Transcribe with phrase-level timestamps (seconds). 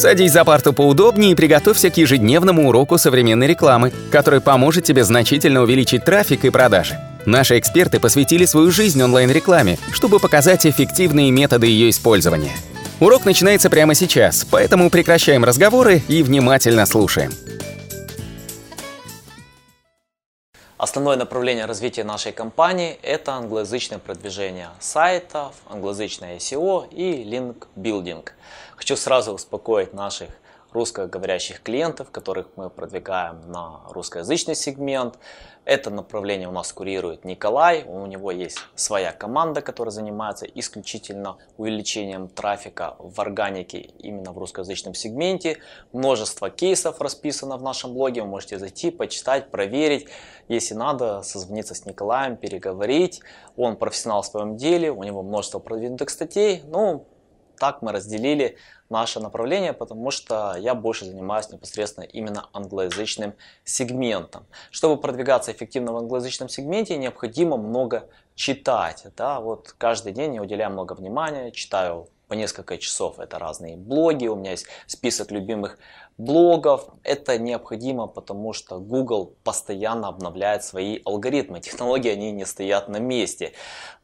[0.00, 5.60] Садись за парту поудобнее и приготовься к ежедневному уроку современной рекламы, который поможет тебе значительно
[5.60, 6.98] увеличить трафик и продажи.
[7.26, 12.56] Наши эксперты посвятили свою жизнь онлайн-рекламе, чтобы показать эффективные методы ее использования.
[12.98, 17.32] Урок начинается прямо сейчас, поэтому прекращаем разговоры и внимательно слушаем.
[20.78, 28.32] Основное направление развития нашей компании– это англоязычное продвижение сайтов, англоязычное SEO и линк-билдинг.
[28.80, 30.30] Хочу сразу успокоить наших
[30.72, 35.18] русскоговорящих клиентов, которых мы продвигаем на русскоязычный сегмент.
[35.66, 37.84] Это направление у нас курирует Николай.
[37.84, 44.94] У него есть своя команда, которая занимается исключительно увеличением трафика в органике именно в русскоязычном
[44.94, 45.58] сегменте.
[45.92, 48.22] Множество кейсов расписано в нашем блоге.
[48.22, 50.08] Вы можете зайти, почитать, проверить.
[50.48, 53.20] Если надо, созвониться с Николаем, переговорить.
[53.58, 56.62] Он профессионал в своем деле, у него множество продвинутых статей.
[56.64, 57.04] Ну,
[57.60, 58.56] так мы разделили
[58.88, 63.34] наше направление, потому что я больше занимаюсь непосредственно именно англоязычным
[63.64, 64.46] сегментом.
[64.70, 69.06] Чтобы продвигаться эффективно в англоязычном сегменте, необходимо много читать.
[69.16, 69.40] Да?
[69.40, 73.18] Вот каждый день я уделяю много внимания, читаю по несколько часов.
[73.18, 75.78] Это разные блоги, у меня есть список любимых
[76.16, 76.88] блогов.
[77.02, 81.60] Это необходимо, потому что Google постоянно обновляет свои алгоритмы.
[81.68, 83.52] Технологии, они не стоят на месте.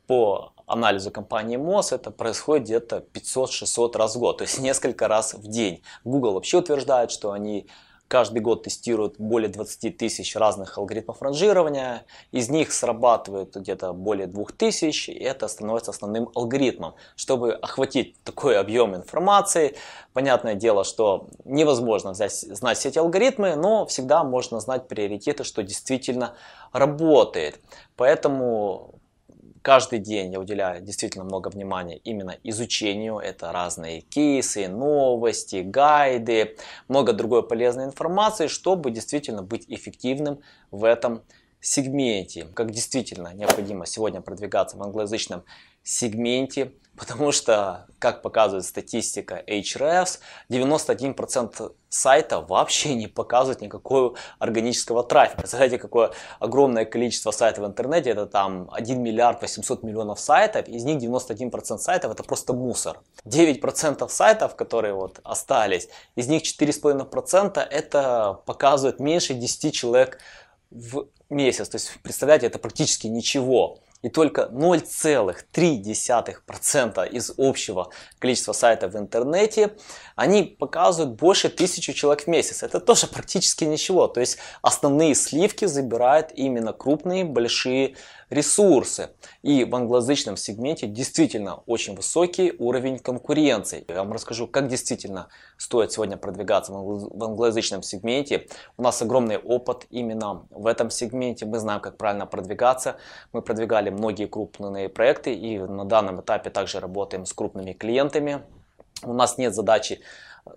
[0.07, 5.35] По анализу компании МОЗ это происходит где-то 500-600 раз в год, то есть несколько раз
[5.35, 5.83] в день.
[6.05, 7.67] Google вообще утверждает, что они
[8.09, 15.11] каждый год тестируют более 20 тысяч разных алгоритмов ранжирования, из них срабатывает где-то более 2000,
[15.11, 16.95] и это становится основным алгоритмом.
[17.17, 19.77] Чтобы охватить такой объем информации,
[20.13, 25.63] понятное дело, что невозможно взять, знать все эти алгоритмы, но всегда можно знать приоритеты, что
[25.63, 26.35] действительно
[26.73, 27.61] работает.
[27.97, 28.96] Поэтому
[29.67, 33.19] Каждый день я уделяю действительно много внимания именно изучению.
[33.19, 40.39] Это разные кейсы, новости, гайды, много другой полезной информации, чтобы действительно быть эффективным
[40.71, 41.25] в этом
[41.61, 42.47] сегменте.
[42.55, 45.43] Как действительно необходимо сегодня продвигаться в англоязычном
[45.87, 50.19] сегменте, потому что, как показывает статистика Ahrefs,
[50.51, 55.39] 91% сайтов вообще не показывают никакого органического трафика.
[55.39, 56.11] Представляете, какое
[56.41, 61.79] огромное количество сайтов в интернете, это там 1 миллиард 800 миллионов сайтов, из них 91%
[61.79, 63.01] сайтов это просто мусор.
[63.25, 70.19] 9% сайтов, которые вот остались, из них 4,5% это показывает меньше 10 человек
[70.71, 71.69] в месяц.
[71.69, 79.75] То есть, представляете, это практически ничего и только 0,3% из общего количества сайтов в интернете,
[80.15, 82.63] они показывают больше тысячи человек в месяц.
[82.63, 84.07] Это тоже практически ничего.
[84.07, 87.97] То есть основные сливки забирают именно крупные, большие
[88.31, 89.11] ресурсы.
[89.43, 93.85] И в англоязычном сегменте действительно очень высокий уровень конкуренции.
[93.89, 98.49] Я вам расскажу, как действительно стоит сегодня продвигаться в англоязычном сегменте.
[98.77, 101.47] У нас огромный опыт именно в этом сегменте.
[101.47, 102.97] Мы знаем, как правильно продвигаться.
[103.33, 108.43] Мы продвигали многие крупные проекты и на данном этапе также работаем с крупными клиентами.
[109.03, 110.01] У нас нет задачи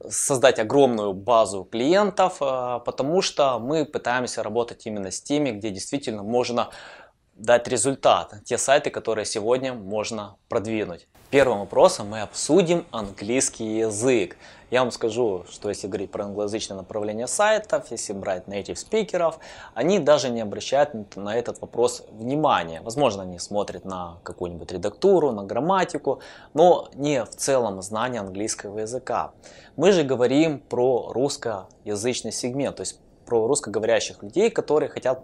[0.08, 6.24] создать огромную базу клиентов, э, потому что мы пытаемся работать именно с теми, где действительно
[6.24, 6.70] можно
[7.40, 11.08] дать результат, те сайты, которые сегодня можно продвинуть.
[11.32, 14.36] Первым вопросом мы обсудим английский язык.
[14.72, 19.40] Я вам скажу, что если говорить про англоязычное направление сайтов, если брать native спикеров,
[19.74, 22.82] они даже не обращают на этот вопрос внимания.
[22.82, 26.20] Возможно, они смотрят на какую-нибудь редактуру, на грамматику,
[26.54, 29.32] но не в целом знание английского языка.
[29.76, 35.24] Мы же говорим про русскоязычный сегмент, то есть про русскоговорящих людей, которые хотят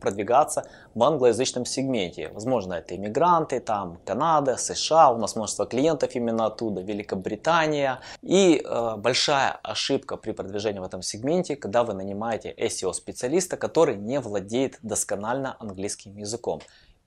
[0.00, 2.30] продвигаться в англоязычном сегменте.
[2.34, 8.00] Возможно, это иммигранты, там Канада, США, у нас множество клиентов именно оттуда, Великобритания.
[8.22, 14.18] И э, большая ошибка при продвижении в этом сегменте, когда вы нанимаете SEO-специалиста, который не
[14.18, 16.60] владеет досконально английским языком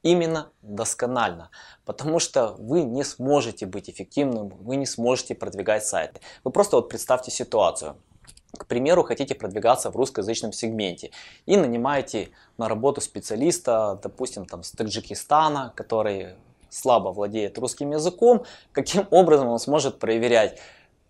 [0.04, 1.50] именно досконально,
[1.84, 6.22] потому что вы не сможете быть эффективным, вы не сможете продвигать сайты.
[6.44, 7.98] Вы просто вот представьте ситуацию
[8.56, 11.12] к примеру, хотите продвигаться в русскоязычном сегменте
[11.46, 16.36] и нанимаете на работу специалиста, допустим, там, с Таджикистана, который
[16.70, 20.60] слабо владеет русским языком, каким образом он сможет проверять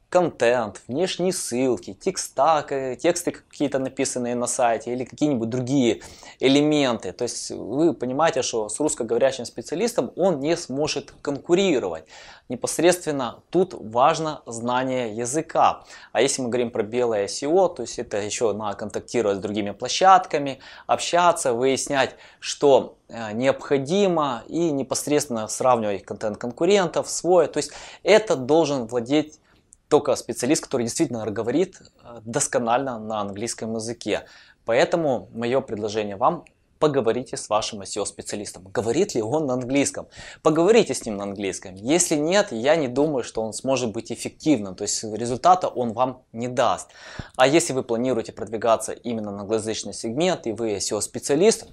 [0.10, 2.66] контент, внешние ссылки, текста,
[3.00, 6.02] тексты какие-то написанные на сайте или какие-нибудь другие
[6.40, 7.12] элементы.
[7.12, 12.06] То есть вы понимаете, что с русскоговорящим специалистом он не сможет конкурировать.
[12.48, 15.84] Непосредственно тут важно знание языка.
[16.14, 19.72] А если мы говорим про белое SEO, то есть это еще надо контактировать с другими
[19.72, 27.48] площадками, общаться, выяснять, что э, необходимо и непосредственно сравнивать контент конкурентов, свой.
[27.48, 27.72] То есть
[28.04, 29.40] это должен владеть
[29.90, 34.26] только специалист, который действительно говорит э, досконально на английском языке.
[34.66, 36.44] Поэтому мое предложение вам
[36.80, 38.68] поговорите с вашим SEO-специалистом.
[38.72, 40.08] Говорит ли он на английском?
[40.42, 41.76] Поговорите с ним на английском.
[41.76, 44.76] Если нет, я не думаю, что он сможет быть эффективным.
[44.76, 46.90] То есть результата он вам не даст.
[47.36, 51.68] А если вы планируете продвигаться именно на англоязычный сегмент и вы SEO-специалист,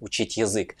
[0.00, 0.76] учить язык,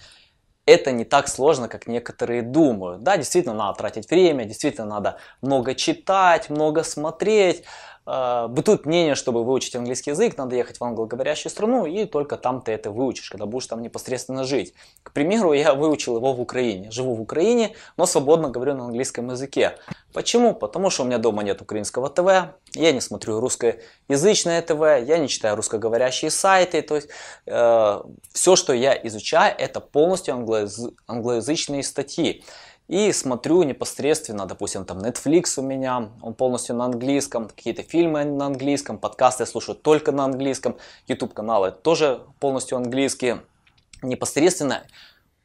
[0.66, 3.02] это не так сложно, как некоторые думают.
[3.02, 7.64] Да, действительно надо тратить время, действительно надо много читать, много смотреть,
[8.04, 12.72] бытует мнение, чтобы выучить английский язык, надо ехать в англоговорящую страну, и только там ты
[12.72, 14.74] это выучишь, когда будешь там непосредственно жить.
[15.02, 16.90] К примеру, я выучил его в Украине.
[16.90, 19.76] Живу в Украине, но свободно говорю на английском языке.
[20.12, 20.54] Почему?
[20.54, 25.28] Потому что у меня дома нет украинского ТВ, я не смотрю русскоязычное ТВ, я не
[25.28, 26.82] читаю русскоговорящие сайты.
[26.82, 27.08] То есть
[27.46, 28.02] э,
[28.32, 30.34] все, что я изучаю, это полностью
[31.06, 32.44] англоязычные статьи
[32.92, 38.44] и смотрю непосредственно, допустим, там Netflix у меня, он полностью на английском, какие-то фильмы на
[38.44, 40.76] английском, подкасты я слушаю только на английском,
[41.08, 43.44] YouTube каналы тоже полностью английские.
[44.02, 44.82] Непосредственно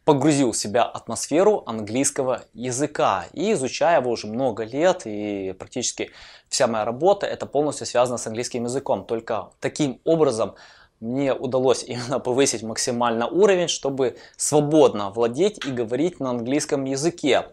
[0.03, 6.11] погрузил в себя атмосферу английского языка и изучаю его уже много лет и практически
[6.49, 9.05] вся моя работа это полностью связано с английским языком.
[9.05, 10.55] Только таким образом
[10.99, 17.47] мне удалось именно повысить максимально уровень, чтобы свободно владеть и говорить на английском языке.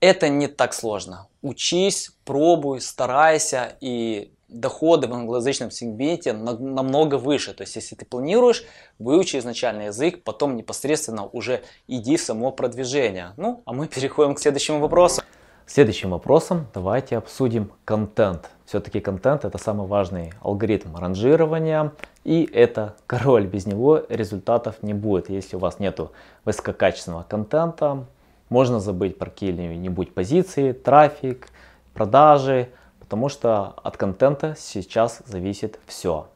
[0.00, 1.28] Это не так сложно.
[1.40, 7.54] Учись, пробуй, старайся, и доходы в англоязычном сегменте намного выше.
[7.54, 8.64] То есть, если ты планируешь,
[8.98, 13.32] выучи изначальный язык, потом непосредственно уже иди в само продвижение.
[13.36, 15.22] Ну, а мы переходим к следующему вопросу.
[15.66, 18.50] Следующим вопросом давайте обсудим контент.
[18.66, 23.46] Все-таки контент это самый важный алгоритм ранжирования и это король.
[23.46, 25.30] Без него результатов не будет.
[25.30, 26.12] Если у вас нету
[26.44, 28.04] высококачественного контента,
[28.50, 31.48] можно забыть про какие-нибудь позиции, трафик,
[31.94, 32.68] продажи,
[33.00, 36.28] потому что от контента сейчас зависит все.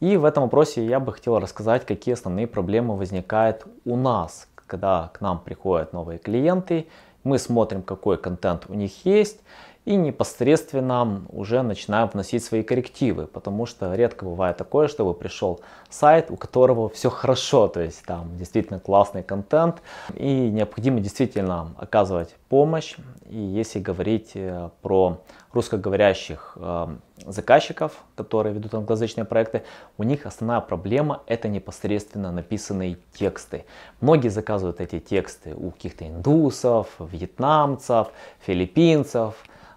[0.00, 5.12] И в этом вопросе я бы хотел рассказать, какие основные проблемы возникают у нас, когда
[5.14, 6.88] к нам приходят новые клиенты
[7.24, 9.40] мы смотрим, какой контент у них есть,
[9.84, 15.60] и непосредственно уже начинаем вносить свои коррективы, потому что редко бывает такое, чтобы пришел
[15.90, 19.82] сайт, у которого все хорошо, то есть там действительно классный контент,
[20.14, 22.96] и необходимо действительно оказывать помощь.
[23.28, 25.20] И если говорить э, про
[25.52, 26.86] русскоговорящих э,
[27.26, 29.64] заказчиков, которые ведут англоязычные проекты,
[29.98, 33.64] у них основная проблема это непосредственно написанные тексты.
[34.00, 38.08] Многие заказывают эти тексты у каких-то индусов, вьетнамцев,
[38.40, 39.34] филиппинцев,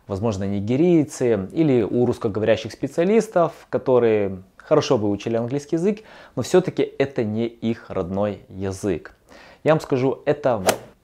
[0.08, 6.00] возможно, нигерийцы или у русскоговорящих специалистов, которые хорошо выучили английский язык,
[6.36, 9.16] но все-таки это не их родной язык.
[9.64, 10.64] Я вам скажу, это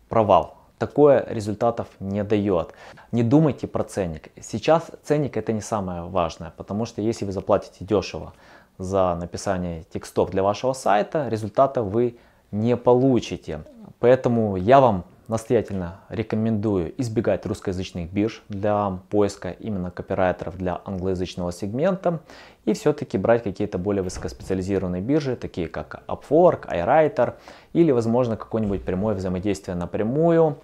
[0.10, 0.58] провал.
[0.78, 2.74] Такое результатов не дает.
[3.12, 4.32] Не думайте про ценник.
[4.42, 8.34] Сейчас ценник это не самое важное, потому что если вы заплатите дешево
[8.78, 12.18] за написание текстов для вашего сайта, результата вы
[12.52, 13.62] не получите.
[14.00, 22.20] Поэтому я вам настоятельно рекомендую избегать русскоязычных бирж для поиска именно копирайтеров для англоязычного сегмента
[22.66, 27.36] и все-таки брать какие-то более высокоспециализированные биржи, такие как Upwork, iWriter
[27.74, 30.58] или возможно какое-нибудь прямое взаимодействие напрямую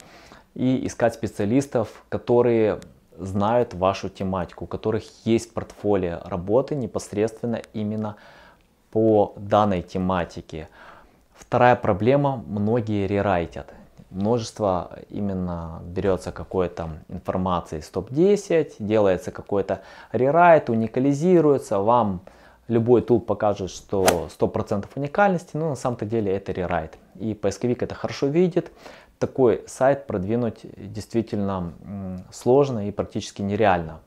[0.56, 2.80] и искать специалистов, которые
[3.18, 8.16] знают вашу тематику, у которых есть портфолио работы непосредственно именно
[8.92, 10.70] по данной тематике.
[11.34, 13.74] Вторая проблема, многие рерайтят
[14.10, 22.22] множество именно берется какой-то информации с топ-10, делается какой-то рерайт, уникализируется, вам
[22.68, 24.06] любой тул покажет, что
[24.40, 26.98] 100% уникальности, но на самом-то деле это рерайт.
[27.20, 28.72] И поисковик это хорошо видит.
[29.18, 31.74] Такой сайт продвинуть действительно
[32.32, 34.00] сложно и практически нереально.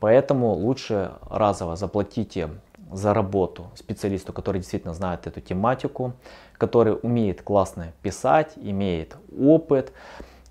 [0.00, 2.50] Поэтому лучше разово заплатите
[2.92, 6.14] за работу специалисту, который действительно знает эту тематику,
[6.58, 9.92] который умеет классно писать, имеет опыт.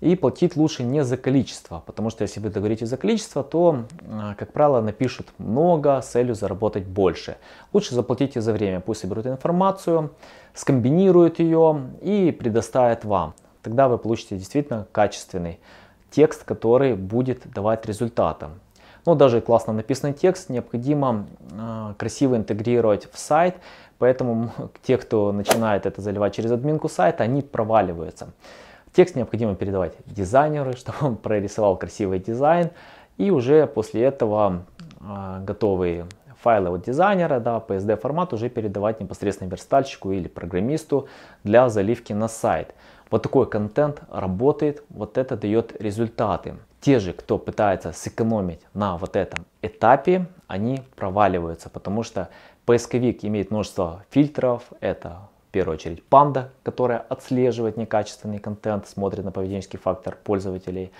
[0.00, 4.34] И платить лучше не за количество, потому что если вы договоритесь за количество, то, а,
[4.34, 7.38] как правило, напишут много с целью заработать больше.
[7.72, 10.10] Лучше заплатите за время, пусть соберут информацию,
[10.52, 13.34] скомбинируют ее и предоставят вам.
[13.62, 15.58] Тогда вы получите действительно качественный
[16.10, 18.48] текст, который будет давать результаты.
[19.06, 23.56] Но даже классно написанный текст необходимо э, красиво интегрировать в сайт,
[23.98, 24.50] поэтому
[24.82, 28.28] те, кто начинает это заливать через админку сайта, они проваливаются.
[28.92, 32.70] Текст необходимо передавать дизайнеру, чтобы он прорисовал красивый дизайн,
[33.16, 34.64] и уже после этого
[35.00, 36.06] э, готовые
[36.44, 41.08] файлы от дизайнера, да, PSD формат уже передавать непосредственно верстальщику или программисту
[41.42, 42.74] для заливки на сайт.
[43.10, 46.54] Вот такой контент работает, вот это дает результаты.
[46.80, 52.28] те же, кто пытается сэкономить на вот этом этапе, они проваливаются, потому что
[52.66, 54.62] поисковик имеет множество фильтров.
[54.80, 60.90] Это в первую очередь панда, которая отслеживает некачественный контент, смотрит на поведенческий фактор пользователей.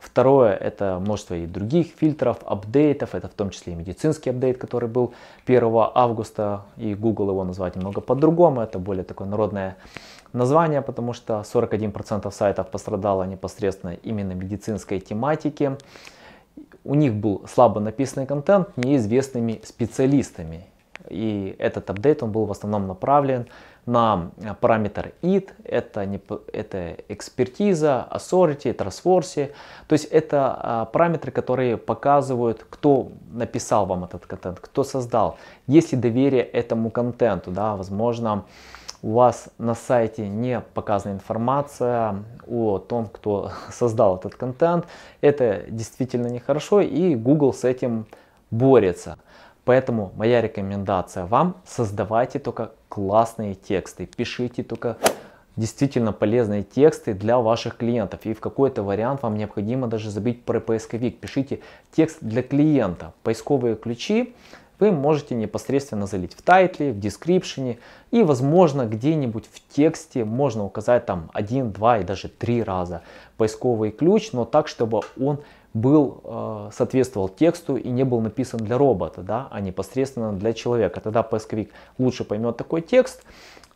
[0.00, 4.88] Второе, это множество и других фильтров, апдейтов, это в том числе и медицинский апдейт, который
[4.88, 5.12] был
[5.44, 5.62] 1
[5.94, 9.76] августа, и Google его назвать немного по-другому, это более такое народное
[10.32, 15.76] название, потому что 41% сайтов пострадало непосредственно именно медицинской тематики.
[16.82, 20.64] У них был слабо написанный контент неизвестными специалистами.
[21.10, 23.46] И этот апдейт он был в основном направлен
[23.86, 26.20] на параметр IT, это, не,
[26.52, 29.52] это экспертиза, authority, trustworthy.
[29.88, 35.38] То есть это а, параметры, которые показывают, кто написал вам этот контент, кто создал.
[35.66, 38.44] Есть ли доверие этому контенту, да, возможно,
[39.02, 44.86] у вас на сайте не показана информация о том, кто создал этот контент,
[45.20, 48.06] это действительно нехорошо, и Google с этим
[48.50, 49.18] борется.
[49.64, 54.96] Поэтому моя рекомендация вам, создавайте только классные тексты, пишите только
[55.56, 58.20] действительно полезные тексты для ваших клиентов.
[58.24, 61.18] И в какой-то вариант вам необходимо даже забить про поисковик.
[61.18, 61.60] Пишите
[61.92, 63.12] текст для клиента.
[63.22, 64.34] Поисковые ключи
[64.78, 67.78] вы можете непосредственно залить в тайтле, в дескрипшене
[68.10, 73.02] и возможно где-нибудь в тексте можно указать там один, два и даже три раза
[73.36, 75.40] поисковый ключ, но так, чтобы он
[75.74, 81.00] был, э, соответствовал тексту и не был написан для робота, да, а непосредственно для человека.
[81.00, 83.22] Тогда поисковик лучше поймет такой текст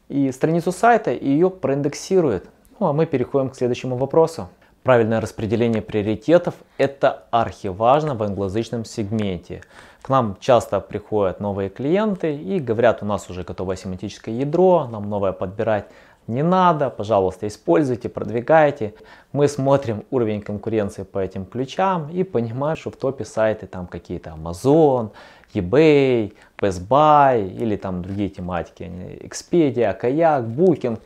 [0.08, 2.48] и страницу сайта и ее проиндексирует.
[2.80, 4.48] Ну а мы переходим к следующему вопросу.
[4.82, 9.62] Правильное распределение приоритетов– это архиважно в англоязычном сегменте.
[10.02, 15.08] К нам часто приходят новые клиенты и говорят, у нас уже готовое семантическое ядро, нам
[15.08, 15.86] новое подбирать
[16.26, 18.95] не надо, пожалуйста, используйте, продвигайте.
[19.33, 24.31] Мы смотрим уровень конкуренции по этим ключам и понимаем, что в топе сайты там какие-то
[24.31, 25.11] Amazon,
[25.54, 28.83] eBay, Best Buy или там другие тематики,
[29.23, 30.99] Expedia, Kayak, Booking.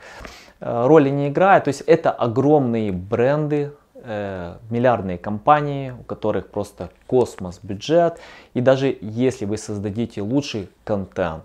[0.60, 1.64] Э, роли не играет.
[1.64, 8.18] То есть это огромные бренды, э, миллиардные компании, у которых просто космос бюджет.
[8.54, 11.44] И даже если вы создадите лучший контент,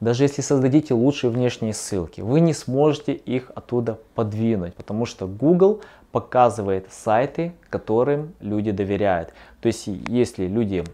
[0.00, 5.82] даже если создадите лучшие внешние ссылки, вы не сможете их оттуда подвинуть, потому что Google
[6.10, 9.32] показывает сайты, которым люди доверяют.
[9.60, 10.84] То есть если люди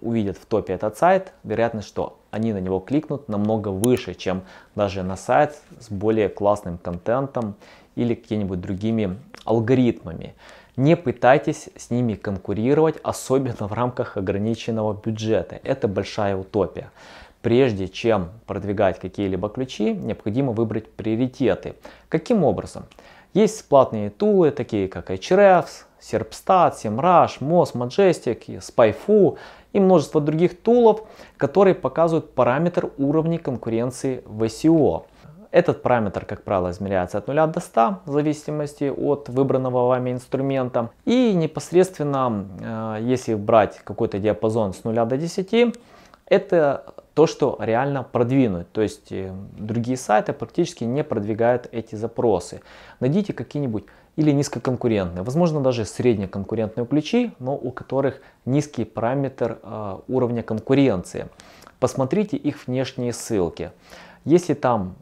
[0.00, 4.42] увидят в топе этот сайт, вероятность, что они на него кликнут намного выше, чем
[4.74, 7.54] даже на сайт с более классным контентом
[7.94, 10.34] или какими-нибудь другими алгоритмами.
[10.76, 15.58] Не пытайтесь с ними конкурировать, особенно в рамках ограниченного бюджета.
[15.62, 16.90] Это большая утопия.
[17.46, 21.76] Прежде чем продвигать какие-либо ключи, необходимо выбрать приоритеты.
[22.08, 22.86] Каким образом?
[23.34, 29.38] Есть платные тулы, такие как Ahrefs, Serpstat, SEMrush, Moz, Majestic, SpyFu
[29.72, 31.02] и множество других тулов,
[31.36, 35.04] которые показывают параметр уровня конкуренции в SEO.
[35.52, 40.90] Этот параметр, как правило, измеряется от 0 до 100, в зависимости от выбранного вами инструмента.
[41.04, 42.44] И непосредственно,
[42.98, 45.76] э, если брать какой-то диапазон с 0 до 10,
[46.28, 48.70] это то, что реально продвинуть.
[48.72, 52.60] То есть э, другие сайты практически не продвигают эти запросы.
[53.00, 53.84] Найдите какие-нибудь
[54.16, 61.28] или низкоконкурентные, возможно даже среднеконкурентные ключи, но у которых низкий параметр э, уровня конкуренции.
[61.80, 63.70] Посмотрите их внешние ссылки.
[64.26, 64.96] Если там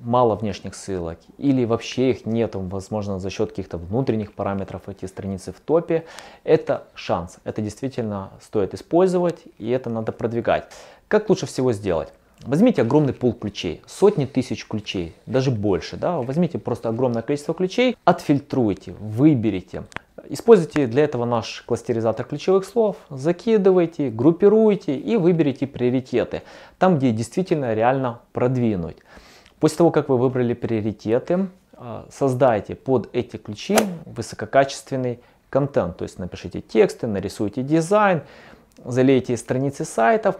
[0.00, 5.52] мало внешних ссылок или вообще их нет, возможно за счет каких-то внутренних параметров эти страницы
[5.52, 6.04] в топе,
[6.42, 7.36] это шанс.
[7.44, 10.70] Это действительно стоит использовать и это надо продвигать.
[11.10, 12.12] Как лучше всего сделать?
[12.42, 15.96] Возьмите огромный пул ключей, сотни тысяч ключей, даже больше.
[15.96, 16.18] Да?
[16.18, 19.82] Возьмите просто огромное количество ключей, отфильтруйте, выберите.
[20.28, 26.42] Используйте для этого наш кластеризатор ключевых слов, закидывайте, группируйте и выберите приоритеты,
[26.78, 28.98] там где действительно реально продвинуть.
[29.58, 33.76] После того, как вы выбрали приоритеты, а, создайте под эти ключи
[34.06, 35.96] высококачественный контент.
[35.96, 38.22] То есть напишите тексты, нарисуйте дизайн,
[38.84, 40.36] залейте страницы сайтов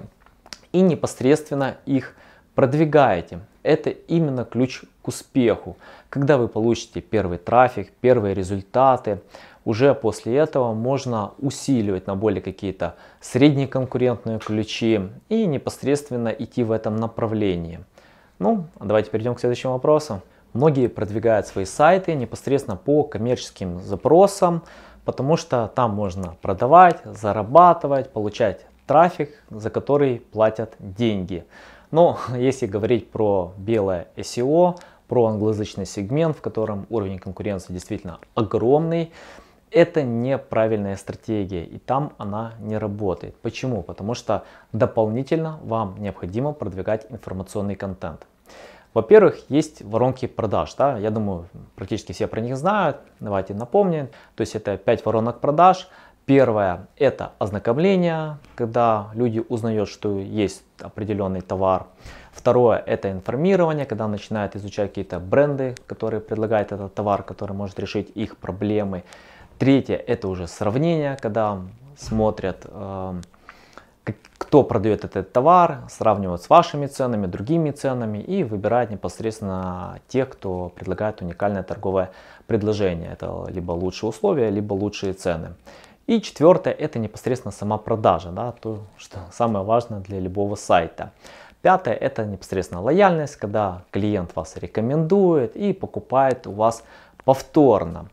[0.72, 2.14] и непосредственно их
[2.54, 3.40] продвигаете.
[3.62, 5.76] Это именно ключ к успеху.
[6.08, 9.20] Когда вы получите первый трафик, первые результаты,
[9.64, 16.72] уже после этого можно усиливать на более какие-то средние конкурентные ключи и непосредственно идти в
[16.72, 17.80] этом направлении.
[18.38, 20.22] Ну, давайте перейдем к следующему вопросу.
[20.54, 24.62] Многие продвигают свои сайты непосредственно по коммерческим запросам,
[25.04, 31.44] потому что там можно продавать, зарабатывать, получать трафик, за который платят деньги.
[31.92, 39.12] Но если говорить про белое SEO, про англоязычный сегмент, в котором уровень конкуренции действительно огромный,
[39.70, 43.36] Это неправильная стратегия, и там она не работает.
[43.42, 43.84] Почему?
[43.84, 44.42] Потому что
[44.72, 48.26] дополнительно вам необходимо продвигать информационный контент.
[48.94, 50.74] Во-первых, есть воронки продаж.
[50.74, 50.98] Да?
[50.98, 52.96] Я думаю, практически все про них знают.
[53.20, 54.08] Давайте напомним.
[54.34, 55.88] То есть это 5 воронок продаж.
[56.30, 61.86] Первое– это ознакомление, когда люди узнают, что есть определенный товар.
[62.30, 68.12] Второе– это информирование, когда начинают изучать какие-то бренды, которые предлагают этот товар, который может решить
[68.14, 69.02] их проблемы.
[69.58, 71.62] Третье– это уже сравнение, когда
[71.96, 73.14] смотрят, э,
[74.38, 80.68] кто продает этот товар, сравнивают с вашими ценами, другими ценами и выбирают непосредственно тех, кто
[80.76, 82.12] предлагает уникальное торговое
[82.46, 83.10] предложение.
[83.12, 85.54] Это либо лучшие условия, либо лучшие цены.
[86.10, 91.12] И четвертое– это непосредственно сама продажа, да, то, что самое важное для любого сайта.
[91.62, 96.82] Пятое– это непосредственно лояльность, когда клиент вас рекомендует и покупает у вас
[97.24, 98.06] повторно.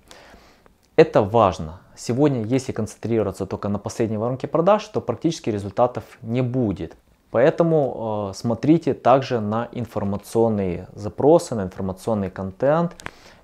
[0.95, 1.79] Это важно.
[1.95, 6.95] Сегодня, если концентрироваться только на последней воронке продаж, то практически результатов не будет.
[7.31, 12.95] Поэтому э, смотрите также на информационные запросы, на информационный контент.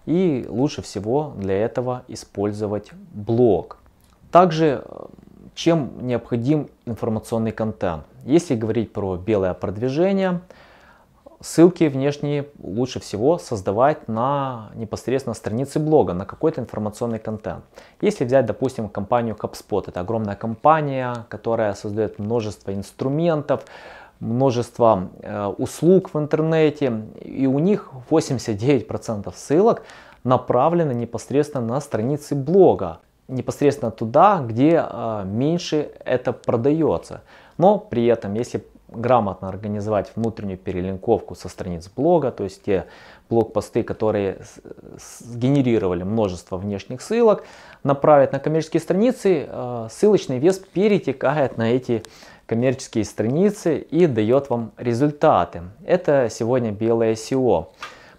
[0.06, 3.80] И лучше всего для этого использовать блог.
[4.34, 5.06] Также э,
[5.54, 8.04] чем необходим информационный контент.
[8.26, 10.42] Если говорить про белое продвижение,
[11.40, 17.64] ссылки внешние лучше всего создавать на непосредственно странице блога, на какой-то информационный контент.
[18.02, 23.64] Если взять, допустим, компанию HubSpot, это огромная компания, которая создает множество инструментов,
[24.20, 29.84] множество э, услуг в интернете, и у них 89% ссылок
[30.24, 37.22] направлены непосредственно на страницы блога непосредственно туда, где э, меньше это продается.
[37.58, 42.86] Но при этом, если грамотно организовать внутреннюю перелинковку со страниц блога, то есть те
[43.30, 44.40] блог-посты, которые
[45.20, 47.44] сгенерировали множество внешних ссылок,
[47.84, 52.04] направить на коммерческие страницы, э, ссылочный вес перетекает на эти
[52.46, 55.64] коммерческие страницы и дает вам результаты.
[55.86, 57.68] Это сегодня белое SEO.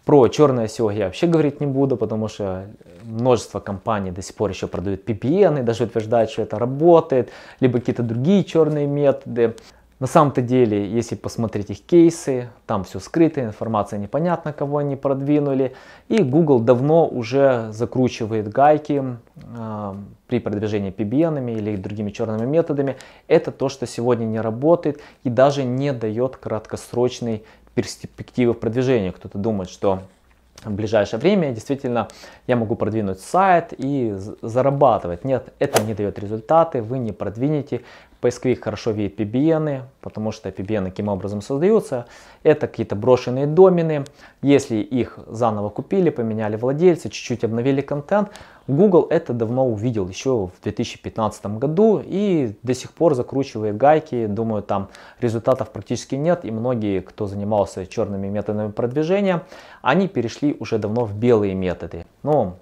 [0.05, 2.67] Про черное SEO я вообще говорить не буду, потому что
[3.05, 7.79] множество компаний до сих пор еще продают PPN и даже утверждают, что это работает, либо
[7.79, 9.57] какие-то другие черные методы.
[10.01, 15.73] На самом-то деле, если посмотреть их кейсы, там все скрыто, информация непонятна, кого они продвинули.
[16.09, 19.03] И Google давно уже закручивает гайки
[19.37, 19.95] э,
[20.27, 22.97] при продвижении PBN или другими черными методами.
[23.29, 29.11] Это то, что сегодня не работает и даже не дает краткосрочной перспективы в продвижении.
[29.11, 30.03] Кто-то думает, что
[30.65, 32.09] в ближайшее время действительно
[32.47, 35.25] я могу продвинуть сайт и зарабатывать.
[35.25, 37.83] Нет, это не дает результаты, вы не продвинете.
[38.25, 42.07] Поисковик хорошо видит PBN, потому что PBN каким образом создаются.
[42.43, 44.05] Это какие-то брошенные домены.
[44.41, 48.31] Если их заново купили, поменяли владельцы, чуть-чуть обновили контент,
[48.67, 54.25] Google это давно увидел еще в 2015 году и до сих пор закручивает гайки.
[54.27, 54.89] Думаю, там
[55.21, 56.47] результатов практически нет.
[56.47, 59.43] И многие, кто занимался черными методами продвижения,
[59.83, 62.07] они перешли уже давно в белые методы.
[62.23, 62.57] Но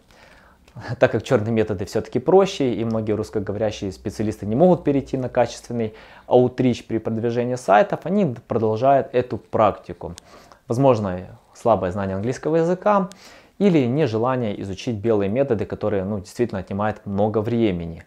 [0.98, 5.94] так как черные методы все-таки проще, и многие русскоговорящие специалисты не могут перейти на качественный
[6.26, 10.14] аутрич при продвижении сайтов, они продолжают эту практику.
[10.68, 13.10] Возможно, слабое знание английского языка
[13.58, 18.04] или нежелание изучить белые методы, которые ну, действительно отнимают много времени.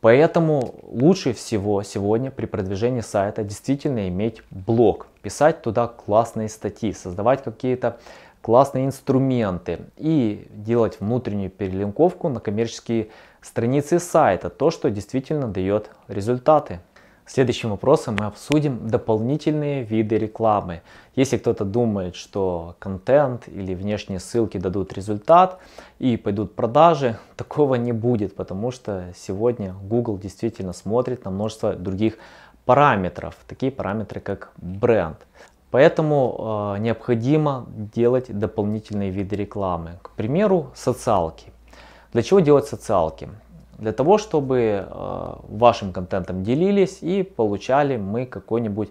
[0.00, 7.42] Поэтому лучше всего сегодня при продвижении сайта действительно иметь блог, писать туда классные статьи, создавать
[7.42, 7.98] какие-то
[8.46, 13.08] классные инструменты и делать внутреннюю перелинковку на коммерческие
[13.42, 16.78] страницы сайта, то, что действительно дает результаты.
[17.26, 20.82] Следующим вопросом мы обсудим дополнительные виды рекламы.
[21.16, 25.58] Если кто-то думает, что контент или внешние ссылки дадут результат
[25.98, 32.16] и пойдут продажи, такого не будет, потому что сегодня Google действительно смотрит на множество других
[32.64, 35.16] параметров, такие параметры как бренд.
[35.70, 39.98] Поэтому э, необходимо делать дополнительные виды рекламы.
[40.02, 41.52] К примеру, социалки.
[42.12, 43.28] Для чего делать социалки?
[43.78, 48.90] Для того, чтобы э, вашим контентом делились и получали мы какой-нибудь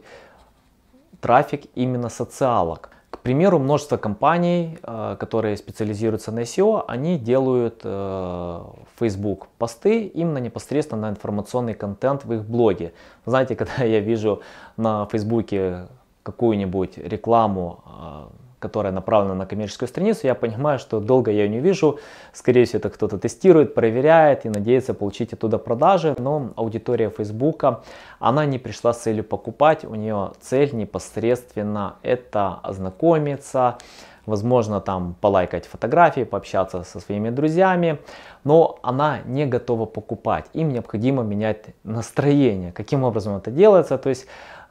[1.21, 2.91] трафик именно социалок.
[3.09, 8.61] К примеру, множество компаний, э, которые специализируются на SEO, они делают э,
[8.99, 12.93] Facebook посты именно непосредственно на информационный контент в их блоге.
[13.25, 14.41] Знаете, когда я вижу
[14.77, 15.87] на Фейсбуке
[16.25, 21.59] какую-нибудь рекламу, а, которая направлена на коммерческую страницу, я понимаю, что долго я ее не
[21.59, 21.99] вижу.
[22.33, 26.15] Скорее всего, это кто-то тестирует, проверяет и надеется получить оттуда продажи.
[26.17, 27.81] Но аудитория Фейсбука,
[28.19, 29.85] она не пришла с целью покупать.
[29.85, 33.77] У нее цель непосредственно это ознакомиться,
[34.25, 37.99] возможно там полайкать фотографии, пообщаться со своими друзьями,
[38.43, 40.45] но она не готова покупать.
[40.53, 42.71] Им необходимо менять настроение.
[42.71, 43.99] Каким образом это делается?
[43.99, 44.25] То есть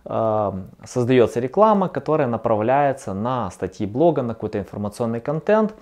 [0.07, 5.75] создается реклама, которая направляется на статьи блога, на какой-то информационный контент.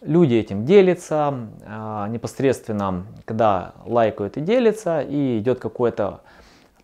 [0.00, 6.20] Люди этим делятся, э, непосредственно, когда лайкают и делятся, и идет какой-то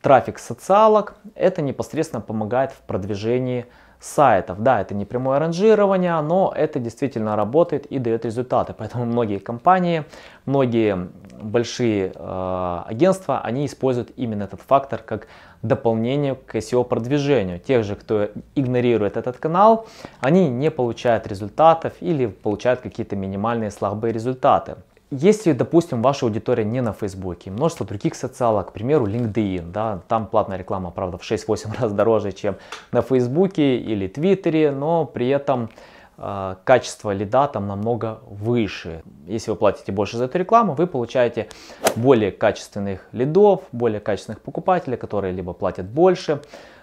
[0.00, 3.66] трафик социалок, это непосредственно помогает в продвижении
[4.00, 4.62] сайтов.
[4.62, 8.74] Да, это не прямое ранжирование, но это действительно работает и дает результаты.
[8.76, 10.04] Поэтому многие компании,
[10.46, 11.08] многие
[11.42, 15.26] большие э, агентства, они используют именно этот фактор как
[15.62, 17.58] дополнение к SEO продвижению.
[17.58, 19.86] Тех же, кто игнорирует этот канал,
[20.20, 24.76] они не получают результатов или получают какие-то минимальные слабые результаты.
[25.12, 30.28] Если, допустим, ваша аудитория не на Фейсбуке, множество других социалок, к примеру, LinkedIn, да, там
[30.28, 32.56] платная реклама, правда, в 6-8 раз дороже, чем
[32.92, 35.68] на Фейсбуке или Твиттере, но при этом
[36.16, 39.02] э, качество лида там намного выше.
[39.26, 41.48] Если вы платите больше за эту рекламу, вы получаете
[41.96, 46.40] более качественных лидов, более качественных покупателей, которые либо платят больше,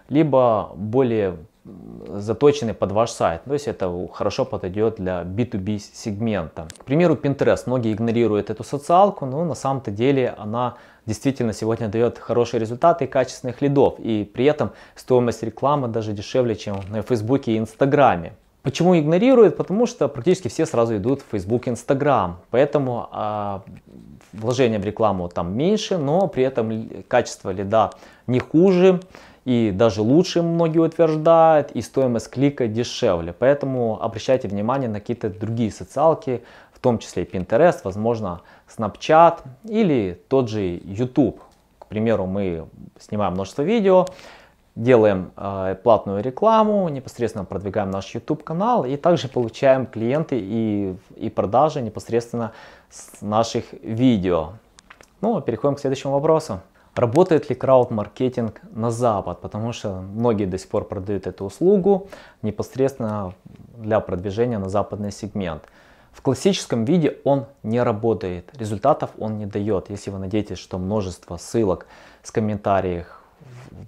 [0.10, 1.38] либо более
[2.08, 3.44] заточены под ваш сайт.
[3.46, 6.68] То есть это хорошо подойдет для B2B сегмента.
[6.78, 7.64] К примеру, Pinterest.
[7.66, 10.76] Многие игнорируют эту социалку, но на самом-то деле она
[11.06, 13.96] действительно сегодня дает хорошие результаты и качественных лидов.
[14.00, 18.34] И при этом стоимость рекламы даже дешевле, чем на Facebook и Инстаграме.
[18.64, 19.56] Почему игнорируют?
[19.56, 22.38] Потому что практически все сразу идут в Facebook, Instagram.
[22.50, 23.64] Поэтому а,
[24.34, 27.92] вложения в рекламу там меньше, но при этом качество лида
[28.28, 29.00] не хуже
[29.48, 33.32] и даже лучше многие утверждают, и стоимость клика дешевле.
[33.32, 40.50] Поэтому обращайте внимание на какие-то другие социалки, в том числе Pinterest, возможно Snapchat или тот
[40.50, 41.40] же YouTube.
[41.80, 42.68] К примеру, мы
[43.00, 44.08] снимаем множество видео,
[44.76, 51.30] делаем э, платную рекламу, непосредственно продвигаем наш YouTube канал и также получаем клиенты и, и
[51.30, 52.52] продажи непосредственно
[52.90, 54.56] с наших видео.
[55.22, 56.60] Ну, переходим к следующему вопросу.
[56.98, 59.40] Работает ли крауд-маркетинг на Запад?
[59.40, 62.10] Потому что многие до сих пор продают эту услугу
[62.42, 63.36] непосредственно
[63.78, 65.62] для продвижения на западный сегмент.
[66.12, 69.92] В классическом виде он не работает, результатов он не дает.
[69.92, 71.86] Если вы надеетесь, что множество ссылок
[72.24, 73.17] с комментариев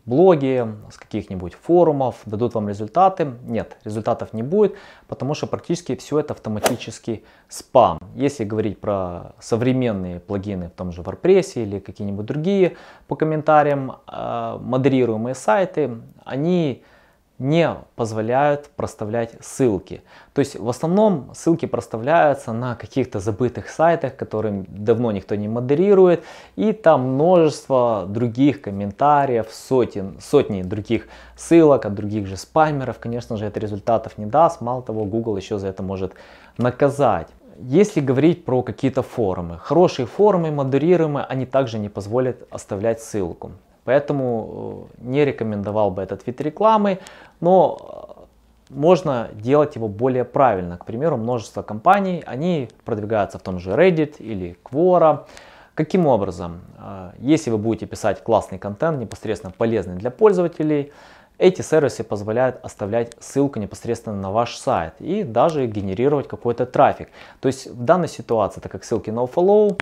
[0.06, 3.34] в блоге, с каких-нибудь форумов дадут вам результаты.
[3.43, 4.75] Нет, результатов не будет,
[5.08, 7.99] потому что практически все это автоматический спам.
[8.15, 14.58] Если говорить про современные плагины в том же WordPress или какие-нибудь другие по комментариям э,
[14.62, 16.84] модерируемые сайты, они
[17.39, 20.02] не позволяют проставлять ссылки.
[20.34, 26.23] То есть в основном ссылки проставляются на каких-то забытых сайтах, которые давно никто не модерирует.
[26.58, 32.99] И там множество других комментариев, сотен, сотни других ссылок от других же спамеров.
[32.99, 34.60] Конечно же, это результатов не даст.
[34.60, 36.13] Мало того, Google еще за это может
[36.58, 37.30] наказать.
[37.62, 43.52] Если говорить про какие-то форумы, хорошие форумы модерируемые, они также не позволят оставлять ссылку.
[43.84, 47.00] Поэтому э, не рекомендовал бы этот вид рекламы,
[47.39, 50.78] но э, можно делать его более правильно.
[50.78, 55.26] К примеру, множество компаний, они продвигаются в том же Reddit или Quora.
[55.74, 56.62] Каким образом?
[56.78, 60.92] Э, если вы будете писать классный контент, непосредственно полезный для пользователей,
[61.39, 67.08] эти сервисы позволяют оставлять ссылку непосредственно на ваш сайт и даже генерировать какой-то трафик.
[67.39, 69.82] То есть в данной ситуации, так как ссылки nofollow,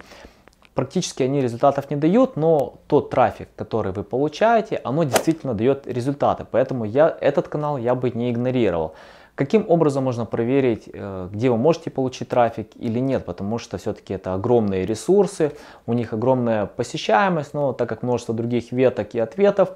[0.78, 6.46] практически они результатов не дают, но тот трафик, который вы получаете, оно действительно дает результаты.
[6.52, 8.94] Поэтому я, этот канал я бы не игнорировал.
[9.34, 14.13] Каким образом можно проверить, э, где вы можете получить трафик или нет, потому что все-таки
[14.13, 15.52] это огромные ресурсы,
[15.88, 19.70] у них огромная посещаемость, но так как множество других веток и ответов,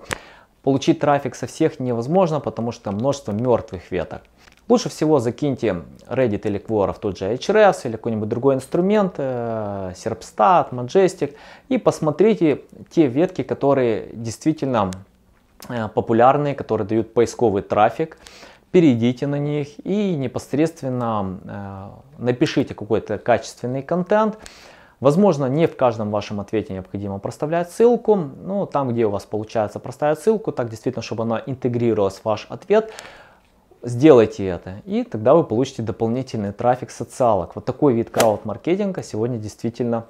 [0.62, 4.22] получить трафик со всех невозможно, потому что множество мертвых веток.
[4.70, 9.92] Лучше всего закиньте Reddit или Quora в тот же Ahrefs или какой-нибудь другой инструмент, э,
[9.96, 11.36] Serpstat, Majestic,
[11.68, 14.92] и посмотрите те ветки, которые действительно
[15.68, 18.18] э, популярные, которые дают поисковый трафик.
[18.72, 24.38] Перейдите на них и непосредственно э, напишите какой-то качественный контент.
[25.02, 29.80] Возможно, не в каждом вашем ответе необходимо проставлять ссылку, но там, где у вас получается
[29.80, 32.94] проставить ссылку, так действительно, чтобы она интегрировалась в ваш ответ,
[33.84, 37.56] Сделайте это, и тогда вы получите дополнительный трафик социалок.
[37.56, 40.06] Вот такой вид крауд-маркетинга сегодня действительно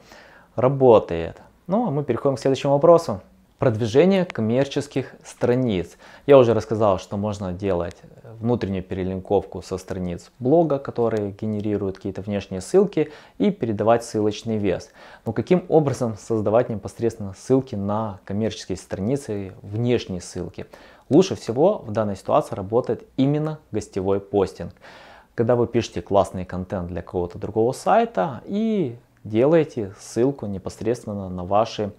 [0.57, 1.37] работает.
[1.67, 3.21] Ну, а мы переходим к следующему вопросу.
[3.59, 5.91] Продвижение коммерческих страниц.
[6.25, 7.95] Я уже рассказал, что можно делать
[8.41, 14.89] внутреннюю перелинковку со страниц блога, которые генерируют какие-то внешние ссылки, и передавать ссылочный вес.
[15.25, 20.65] Но каким образом создавать непосредственно ссылки на коммерческие страницы, внешние ссылки?
[21.11, 24.73] Лучше всего в данной ситуации работает именно гостевой постинг.
[25.35, 28.95] когда вы пишете классный контент для какого-то другого сайта и
[29.25, 31.91] делаете ссылку непосредственно на ваши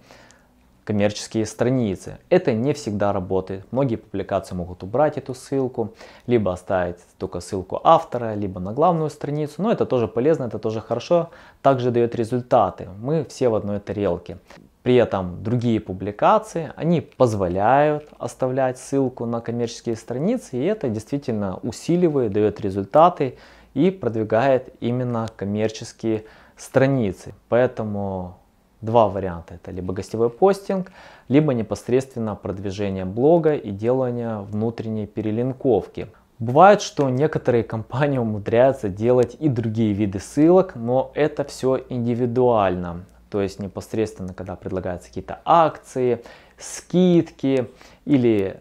[0.83, 2.17] коммерческие страницы.
[2.29, 3.65] Это не всегда работает.
[3.71, 5.93] Многие публикации могут убрать эту ссылку,
[6.27, 9.61] либо оставить только ссылку автора, либо на главную страницу.
[9.61, 11.29] Но это тоже полезно, это тоже хорошо.
[11.61, 12.89] Также дает результаты.
[12.99, 14.37] Мы все в одной тарелке.
[14.83, 22.33] При этом другие публикации, они позволяют оставлять ссылку на коммерческие страницы, и это действительно усиливает,
[22.33, 23.37] дает результаты
[23.73, 26.25] и продвигает именно коммерческие
[26.57, 27.33] страницы.
[27.47, 28.37] Поэтому
[28.83, 29.55] два варианта.
[29.55, 30.91] Это либо гостевой постинг,
[31.29, 36.07] либо непосредственно продвижение блога и делание внутренней перелинковки.
[36.39, 43.05] Бывает, что некоторые компании умудряются делать и другие виды ссылок, но это все индивидуально.
[43.29, 46.21] То есть непосредственно, когда предлагаются какие-то акции,
[46.57, 47.69] скидки
[48.05, 48.59] или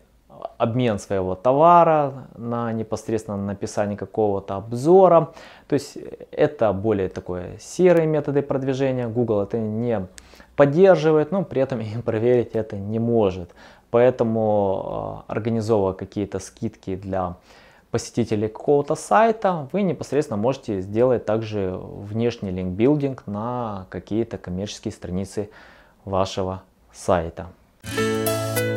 [0.59, 5.33] обмен своего товара на непосредственно написание какого-то обзора.
[5.69, 5.99] То есть
[6.31, 9.09] это более такое серые методы продвижения.
[9.09, 10.07] Google это не
[10.57, 13.51] поддерживает, но при этом и проверить это не может.
[13.91, 17.37] Поэтому а, организовывая какие-то скидки для
[17.91, 25.51] посетителей какого-то сайта, вы непосредственно можете сделать также внешний линкбилдинг на какие-то коммерческие страницы
[26.05, 27.49] вашего сайта.